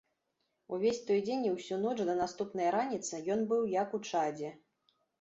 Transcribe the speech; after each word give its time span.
Увесь 0.77 1.01
той 1.09 1.19
дзень 1.27 1.45
і 1.51 1.51
ўсю 1.59 1.79
ноч 1.85 1.93
да 2.09 2.17
наступнай 2.23 2.73
раніцы 2.79 3.23
ён 3.37 3.49
быў 3.55 3.73
як 3.81 3.89
у 3.99 4.05
чадзе. 4.11 4.49